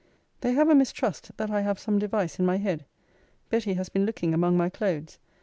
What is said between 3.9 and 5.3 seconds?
looking among my clothes.